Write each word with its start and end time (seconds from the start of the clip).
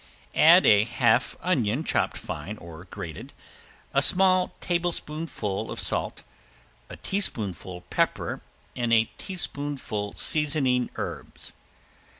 Add 0.33 0.65
a 0.65 0.83
half 0.83 1.37
onion 1.41 1.83
chopped 1.83 2.17
fine 2.17 2.57
or 2.57 2.85
grated, 2.85 3.33
a 3.93 4.01
tablespoonful 4.59 5.69
of 5.71 5.79
salt, 5.79 6.23
a 6.89 6.95
teaspoonful 6.97 7.81
pepper 7.91 8.41
and 8.75 8.91
a 8.91 9.11
teaspoonful 9.19 10.15
seasoning 10.15 10.89
herbs. 10.95 11.53